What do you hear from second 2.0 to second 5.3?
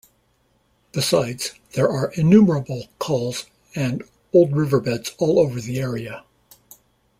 innumerable Khals and old riverbeds